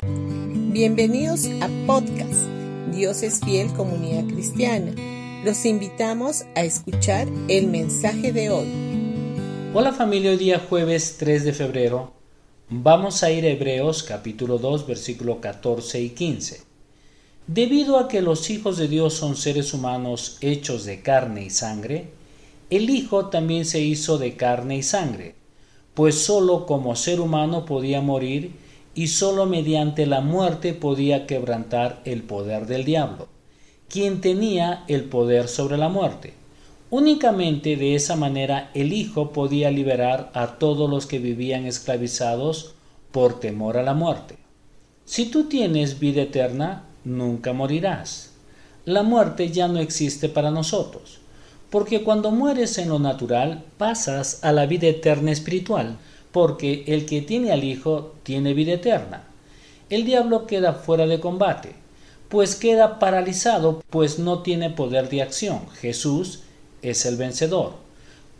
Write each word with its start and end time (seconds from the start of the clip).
Bienvenidos 0.00 1.46
a 1.60 1.68
podcast 1.84 2.46
Dios 2.92 3.24
es 3.24 3.40
fiel 3.40 3.72
comunidad 3.72 4.28
cristiana. 4.32 4.94
Los 5.44 5.66
invitamos 5.66 6.44
a 6.54 6.62
escuchar 6.62 7.26
el 7.48 7.66
mensaje 7.66 8.32
de 8.32 8.48
hoy. 8.50 8.68
Hola 9.74 9.92
familia, 9.92 10.30
hoy 10.30 10.36
día 10.36 10.60
jueves 10.60 11.16
3 11.18 11.46
de 11.46 11.52
febrero 11.52 12.12
vamos 12.70 13.24
a 13.24 13.32
ir 13.32 13.44
a 13.44 13.48
Hebreos 13.48 14.04
capítulo 14.04 14.58
2 14.58 14.86
versículo 14.86 15.40
14 15.40 16.00
y 16.00 16.10
15. 16.10 16.62
Debido 17.48 17.98
a 17.98 18.06
que 18.06 18.22
los 18.22 18.50
hijos 18.50 18.78
de 18.78 18.86
Dios 18.86 19.14
son 19.14 19.34
seres 19.34 19.74
humanos 19.74 20.38
hechos 20.42 20.84
de 20.84 21.02
carne 21.02 21.46
y 21.46 21.50
sangre, 21.50 22.10
el 22.70 22.88
Hijo 22.88 23.26
también 23.30 23.64
se 23.64 23.80
hizo 23.80 24.16
de 24.16 24.36
carne 24.36 24.76
y 24.76 24.84
sangre, 24.84 25.34
pues 25.94 26.22
sólo 26.22 26.66
como 26.66 26.94
ser 26.94 27.20
humano 27.20 27.64
podía 27.64 28.00
morir 28.00 28.67
y 28.98 29.06
sólo 29.06 29.46
mediante 29.46 30.06
la 30.06 30.20
muerte 30.20 30.74
podía 30.74 31.24
quebrantar 31.24 32.00
el 32.04 32.24
poder 32.24 32.66
del 32.66 32.84
diablo, 32.84 33.28
quien 33.88 34.20
tenía 34.20 34.82
el 34.88 35.04
poder 35.04 35.46
sobre 35.46 35.76
la 35.76 35.88
muerte. 35.88 36.34
Únicamente 36.90 37.76
de 37.76 37.94
esa 37.94 38.16
manera 38.16 38.72
el 38.74 38.92
Hijo 38.92 39.30
podía 39.30 39.70
liberar 39.70 40.32
a 40.34 40.58
todos 40.58 40.90
los 40.90 41.06
que 41.06 41.20
vivían 41.20 41.64
esclavizados 41.64 42.74
por 43.12 43.38
temor 43.38 43.76
a 43.76 43.84
la 43.84 43.94
muerte. 43.94 44.34
Si 45.04 45.26
tú 45.26 45.44
tienes 45.44 46.00
vida 46.00 46.22
eterna, 46.22 46.82
nunca 47.04 47.52
morirás. 47.52 48.32
La 48.84 49.04
muerte 49.04 49.52
ya 49.52 49.68
no 49.68 49.78
existe 49.78 50.28
para 50.28 50.50
nosotros, 50.50 51.20
porque 51.70 52.02
cuando 52.02 52.32
mueres 52.32 52.78
en 52.78 52.88
lo 52.88 52.98
natural 52.98 53.62
pasas 53.76 54.42
a 54.42 54.50
la 54.50 54.66
vida 54.66 54.88
eterna 54.88 55.30
espiritual, 55.30 55.98
porque 56.38 56.84
el 56.86 57.04
que 57.04 57.20
tiene 57.20 57.50
al 57.50 57.64
Hijo 57.64 58.14
tiene 58.22 58.54
vida 58.54 58.74
eterna. 58.74 59.24
El 59.90 60.04
diablo 60.04 60.46
queda 60.46 60.72
fuera 60.72 61.04
de 61.08 61.18
combate, 61.18 61.74
pues 62.28 62.54
queda 62.54 63.00
paralizado, 63.00 63.82
pues 63.90 64.20
no 64.20 64.42
tiene 64.42 64.70
poder 64.70 65.08
de 65.08 65.20
acción. 65.20 65.68
Jesús 65.80 66.44
es 66.80 67.04
el 67.06 67.16
vencedor. 67.16 67.72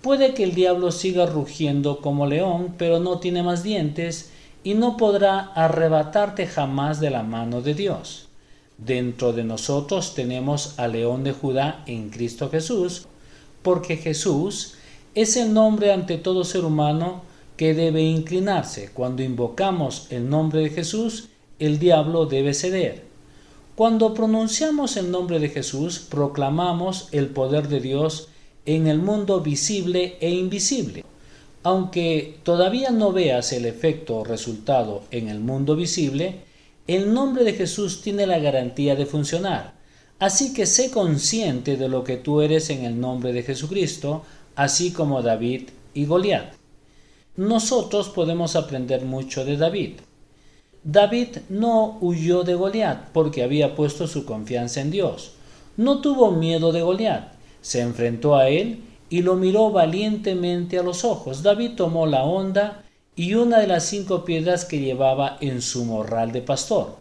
Puede 0.01 0.33
que 0.33 0.45
el 0.45 0.55
diablo 0.55 0.93
siga 0.93 1.27
rugiendo 1.27 2.01
como 2.01 2.27
león, 2.27 2.77
pero 2.79 3.01
no 3.01 3.19
tiene 3.19 3.43
más 3.43 3.65
dientes 3.65 4.31
y 4.63 4.75
no 4.75 4.97
podrá 4.97 5.51
arrebatarte 5.57 6.47
jamás 6.47 7.01
de 7.01 7.11
la 7.11 7.25
mano 7.25 7.63
de 7.63 7.75
Dios. 7.75 8.29
Dentro 8.77 9.33
de 9.33 9.43
nosotros 9.43 10.15
tenemos 10.15 10.79
al 10.79 10.93
león 10.93 11.25
de 11.25 11.33
Judá 11.33 11.83
en 11.89 12.11
Cristo 12.11 12.49
Jesús, 12.49 13.09
porque 13.63 13.97
Jesús 13.97 14.75
es 15.17 15.37
el 15.37 15.53
nombre 15.53 15.93
ante 15.93 16.17
todo 16.17 16.45
ser 16.45 16.65
humano 16.65 17.27
que 17.59 17.75
debe 17.75 18.03
inclinarse. 18.03 18.91
Cuando 18.95 19.23
invocamos 19.23 20.07
el 20.11 20.31
nombre 20.31 20.61
de 20.61 20.71
Jesús, 20.71 21.29
el 21.59 21.81
diablo 21.81 22.25
debe 22.25 22.55
ceder. 22.55 23.03
Cuando 23.75 24.15
pronunciamos 24.15 24.97
el 24.97 25.11
nombre 25.11 25.41
de 25.41 25.49
Jesús, 25.49 25.99
proclamamos 25.99 27.09
el 27.11 27.27
poder 27.27 27.67
de 27.69 27.81
Dios 27.81 28.29
en 28.65 28.87
el 28.87 29.01
mundo 29.01 29.41
visible 29.41 30.17
e 30.21 30.31
invisible. 30.31 31.05
Aunque 31.65 32.39
todavía 32.45 32.91
no 32.91 33.13
veas 33.13 33.53
el 33.53 33.67
efecto 33.67 34.19
o 34.19 34.25
resultado 34.25 35.03
en 35.11 35.29
el 35.29 35.41
mundo 35.41 35.75
visible, 35.75 36.43
el 36.87 37.13
nombre 37.13 37.43
de 37.43 37.55
Jesús 37.55 38.03
tiene 38.03 38.27
la 38.27 38.39
garantía 38.39 38.95
de 38.95 39.05
funcionar. 39.05 39.75
Así 40.21 40.55
que 40.55 40.65
sé 40.65 40.93
consciente 40.93 41.77
de 41.77 41.89
lo 41.89 42.05
que 42.05 42.19
tú 42.19 42.41
eres 42.41 42.71
en 42.71 42.85
el 42.85 43.01
nombre 43.01 43.33
de 43.33 43.43
Jesucristo, 43.43 44.23
así 44.55 44.93
como 44.93 45.23
David 45.23 45.71
y 45.93 46.07
Goliat 46.07 46.58
nosotros 47.39 48.09
podemos 48.09 48.57
aprender 48.57 49.05
mucho 49.05 49.45
de 49.45 49.57
David. 49.57 50.01
David 50.83 51.39
no 51.49 51.97
huyó 52.01 52.43
de 52.43 52.55
Goliat 52.55 53.11
porque 53.13 53.45
había 53.45 53.77
puesto 53.77 54.09
su 54.09 54.25
confianza 54.25 54.81
en 54.81 54.91
Dios. 54.91 55.35
No 55.77 56.01
tuvo 56.01 56.33
miedo 56.33 56.73
de 56.73 56.83
Goliat, 56.83 57.33
se 57.61 57.81
enfrentó 57.81 58.35
a 58.35 58.49
él 58.49 58.83
y 59.09 59.23
lo 59.23 59.37
miró 59.37 59.71
valientemente 59.71 60.81
a 60.81 60.83
los 60.83 61.05
ojos. 61.05 61.45
David 61.45 61.77
tomó 61.77 62.07
la 62.07 62.25
honda 62.25 62.83
y 63.15 63.35
una 63.35 63.61
de 63.61 63.69
las 63.69 63.85
cinco 63.85 64.25
piedras 64.25 64.65
que 64.65 64.81
llevaba 64.81 65.39
en 65.41 65.63
su 65.63 65.85
morral 65.85 66.33
de 66.33 66.43
pastor. 66.43 66.97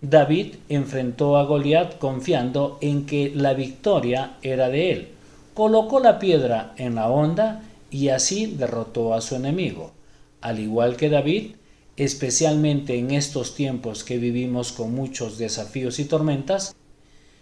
David 0.00 0.54
enfrentó 0.68 1.36
a 1.36 1.46
Goliat 1.46 1.98
confiando 1.98 2.78
en 2.80 3.06
que 3.06 3.32
la 3.34 3.54
victoria 3.54 4.36
era 4.40 4.68
de 4.68 4.92
él. 4.92 5.08
Colocó 5.52 5.98
la 5.98 6.20
piedra 6.20 6.74
en 6.76 6.94
la 6.94 7.10
honda 7.10 7.62
y 7.94 8.08
así 8.08 8.46
derrotó 8.46 9.14
a 9.14 9.20
su 9.20 9.36
enemigo. 9.36 9.92
Al 10.40 10.58
igual 10.58 10.96
que 10.96 11.08
David, 11.08 11.52
especialmente 11.96 12.98
en 12.98 13.12
estos 13.12 13.54
tiempos 13.54 14.02
que 14.02 14.18
vivimos 14.18 14.72
con 14.72 14.92
muchos 14.92 15.38
desafíos 15.38 16.00
y 16.00 16.04
tormentas, 16.06 16.74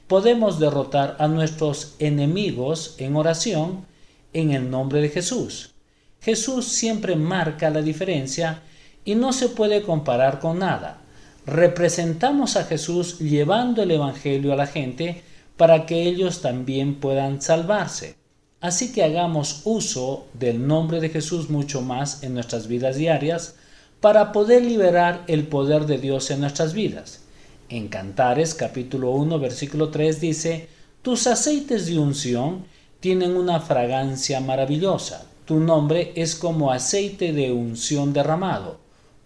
podemos 0.07 0.61
derrotar 0.61 1.17
a 1.19 1.27
nuestros 1.27 1.95
enemigos 2.01 2.97
en 2.99 3.17
oración 3.17 3.87
en 4.35 4.51
el 4.51 4.71
nombre 4.71 5.01
de 5.01 5.09
Jesús. 5.09 5.73
Jesús 6.21 6.67
siempre 6.69 7.17
marca 7.17 7.71
la 7.71 7.81
diferencia 7.81 8.61
y 9.07 9.15
no 9.15 9.33
se 9.33 9.49
puede 9.49 9.81
comparar 9.81 10.39
con 10.39 10.59
nada. 10.59 11.01
Representamos 11.47 12.57
a 12.57 12.65
Jesús 12.65 13.21
llevando 13.21 13.85
el 13.85 13.91
Evangelio 13.91 14.53
a 14.53 14.57
la 14.57 14.67
gente 14.67 15.23
para 15.57 15.87
que 15.87 16.03
ellos 16.03 16.43
también 16.43 16.97
puedan 16.97 17.41
salvarse. 17.41 18.22
Así 18.63 18.93
que 18.93 19.03
hagamos 19.03 19.63
uso 19.65 20.29
del 20.35 20.69
nombre 20.69 21.01
de 21.01 21.09
Jesús 21.09 21.51
mucho 21.51 21.83
más 21.83 22.23
en 22.23 22.33
nuestras 22.33 22.69
vidas 22.69 22.95
diarias 22.95 23.57
para 24.01 24.31
poder 24.31 24.65
liberar 24.65 25.25
el 25.27 25.49
poder 25.49 25.87
de 25.87 25.99
Dios 25.99 26.31
en 26.31 26.43
nuestras 26.43 26.73
vidas. 26.73 27.23
En 27.69 27.89
Cantares 27.89 28.55
capítulo 28.55 29.11
1 29.11 29.41
versículo 29.41 29.89
3 29.89 30.21
dice, 30.21 30.69
Tus 31.03 31.27
aceites 31.27 31.87
de 31.87 31.99
unción 31.99 32.65
tienen 33.01 33.37
una 33.37 33.59
fragancia 33.59 34.39
maravillosa, 34.39 35.27
tu 35.45 35.59
nombre 35.59 36.13
es 36.15 36.37
como 36.37 36.71
aceite 36.71 37.33
de 37.33 37.51
unción 37.51 38.13
derramado, 38.13 38.79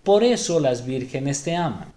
por 0.02 0.24
eso 0.24 0.60
las 0.60 0.86
vírgenes 0.86 1.42
te 1.42 1.54
aman. 1.54 1.92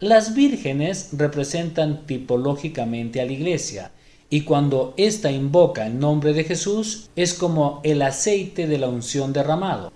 Las 0.00 0.34
vírgenes 0.34 1.08
representan 1.12 2.04
tipológicamente 2.04 3.22
a 3.22 3.24
la 3.24 3.32
iglesia, 3.32 3.90
y 4.34 4.40
cuando 4.40 4.94
ésta 4.96 5.30
invoca 5.30 5.86
el 5.86 6.00
nombre 6.00 6.32
de 6.32 6.42
Jesús 6.42 7.08
es 7.14 7.34
como 7.34 7.80
el 7.84 8.02
aceite 8.02 8.66
de 8.66 8.78
la 8.78 8.88
unción 8.88 9.32
derramado. 9.32 9.92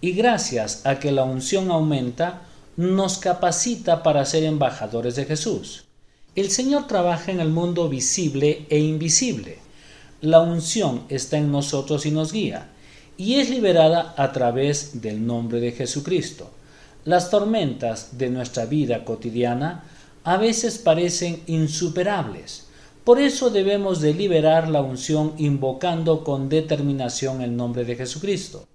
Y 0.00 0.12
gracias 0.12 0.86
a 0.86 1.00
que 1.00 1.10
la 1.10 1.24
unción 1.24 1.72
aumenta, 1.72 2.42
nos 2.76 3.18
capacita 3.18 4.04
para 4.04 4.24
ser 4.26 4.44
embajadores 4.44 5.16
de 5.16 5.24
Jesús. 5.24 5.86
El 6.36 6.52
Señor 6.52 6.86
trabaja 6.86 7.32
en 7.32 7.40
el 7.40 7.48
mundo 7.48 7.88
visible 7.88 8.64
e 8.70 8.78
invisible. 8.78 9.58
La 10.20 10.38
unción 10.38 11.02
está 11.08 11.38
en 11.38 11.50
nosotros 11.50 12.06
y 12.06 12.12
nos 12.12 12.32
guía, 12.32 12.68
y 13.16 13.40
es 13.40 13.50
liberada 13.50 14.14
a 14.16 14.30
través 14.30 15.02
del 15.02 15.26
nombre 15.26 15.58
de 15.58 15.72
Jesucristo. 15.72 16.48
Las 17.04 17.28
tormentas 17.28 18.16
de 18.18 18.30
nuestra 18.30 18.66
vida 18.66 19.04
cotidiana 19.04 19.82
a 20.22 20.36
veces 20.36 20.78
parecen 20.78 21.42
insuperables, 21.48 22.69
por 23.04 23.20
eso 23.20 23.50
debemos 23.50 24.00
deliberar 24.00 24.68
la 24.68 24.82
unción 24.82 25.34
invocando 25.38 26.24
con 26.24 26.48
determinación 26.48 27.40
el 27.40 27.56
nombre 27.56 27.84
de 27.84 27.96
Jesucristo. 27.96 28.66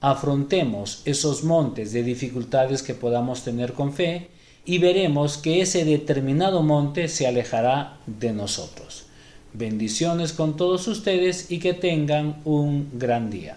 Afrontemos 0.00 1.02
esos 1.04 1.44
montes 1.44 1.92
de 1.92 2.02
dificultades 2.02 2.82
que 2.82 2.94
podamos 2.94 3.42
tener 3.42 3.72
con 3.72 3.92
fe 3.92 4.28
y 4.64 4.78
veremos 4.78 5.38
que 5.38 5.60
ese 5.60 5.84
determinado 5.84 6.62
monte 6.62 7.08
se 7.08 7.26
alejará 7.26 7.98
de 8.06 8.32
nosotros. 8.32 9.06
Bendiciones 9.52 10.32
con 10.32 10.56
todos 10.56 10.88
ustedes 10.88 11.50
y 11.50 11.58
que 11.58 11.74
tengan 11.74 12.40
un 12.44 12.90
gran 12.94 13.30
día. 13.30 13.56